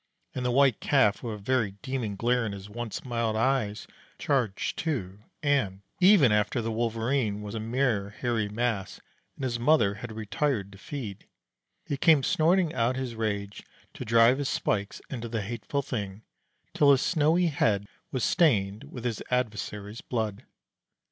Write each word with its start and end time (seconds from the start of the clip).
And 0.33 0.43
the 0.43 0.49
White 0.49 0.79
Calf, 0.79 1.21
with 1.21 1.35
a 1.35 1.37
very 1.37 1.75
demon 1.83 2.15
glare 2.15 2.43
in 2.43 2.53
his 2.53 2.67
once 2.67 3.05
mild 3.05 3.35
eyes, 3.35 3.85
charged 4.17 4.79
too; 4.79 5.19
and 5.43 5.81
even 5.99 6.31
after 6.31 6.59
the 6.59 6.71
Wolverene 6.71 7.43
was 7.43 7.53
a 7.53 7.59
mere 7.59 8.09
hairy 8.09 8.49
mass, 8.49 8.99
and 9.35 9.43
his 9.43 9.59
mother 9.59 9.93
had 10.01 10.11
retired 10.11 10.71
to 10.71 10.79
feed, 10.79 11.27
he 11.85 11.97
came, 11.97 12.23
snorting 12.23 12.73
out 12.73 12.95
his 12.95 13.13
rage, 13.13 13.61
to 13.93 14.03
drive 14.03 14.39
his 14.39 14.49
spikes 14.49 15.03
into 15.11 15.29
the 15.29 15.43
hateful 15.43 15.83
thing, 15.83 16.23
till 16.73 16.89
his 16.89 17.01
snowy 17.03 17.45
head 17.49 17.85
was 18.11 18.23
stained 18.23 18.85
with 18.85 19.03
his 19.05 19.21
adversary's 19.29 20.01
blood. 20.01 20.47